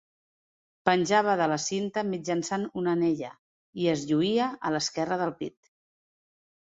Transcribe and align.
Penjava 0.89 1.35
de 1.41 1.45
la 1.51 1.57
cinta 1.65 2.03
mitjançant 2.07 2.65
una 2.83 2.95
anella; 2.99 3.29
i 3.83 3.87
es 3.95 4.09
lluïa 4.13 4.51
a 4.69 4.73
l'esquerra 4.77 5.23
del 5.25 5.35
pit. 5.43 5.73